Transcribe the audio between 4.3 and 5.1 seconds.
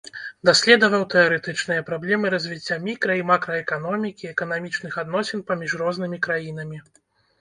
эканамічных